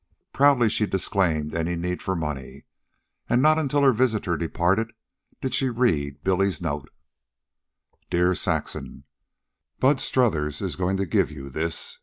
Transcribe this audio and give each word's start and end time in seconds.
Proudly 0.33 0.67
she 0.67 0.87
disclaimed 0.87 1.53
any 1.53 1.75
need 1.75 2.01
for 2.01 2.15
money, 2.15 2.65
and 3.29 3.39
not 3.39 3.59
until 3.59 3.83
her 3.83 3.93
visitor 3.93 4.35
departed 4.35 4.93
did 5.41 5.53
she 5.53 5.69
read 5.69 6.23
Billy's 6.23 6.59
note: 6.59 6.89
Dear 8.09 8.33
Saxon 8.33 9.03
Bud 9.79 10.01
Strothers 10.01 10.59
is 10.59 10.75
going 10.75 10.97
to 10.97 11.05
give 11.05 11.29
you 11.29 11.51
this. 11.51 11.99